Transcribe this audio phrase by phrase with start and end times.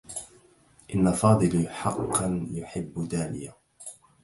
[0.95, 3.55] إنّ فاضل حقّا يحبّ دانية.